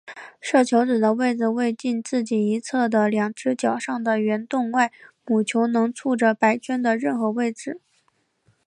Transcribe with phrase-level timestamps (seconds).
[0.41, 4.91] 射球子的位置为近自己一侧的两只角上的圆洞外
[5.27, 7.79] 母球能触着白圈的任何位置。